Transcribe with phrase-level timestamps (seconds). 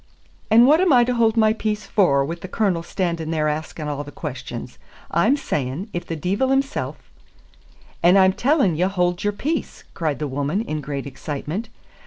[0.49, 3.87] "And what am I to hold my peace for, wi' the Cornel standing there asking
[3.87, 4.79] a' thae questions?
[5.11, 6.95] I'm saying, if the deevil himsel"
[8.01, 11.69] "And I'm telling ye hold your peace!" cried the woman, in great excitement.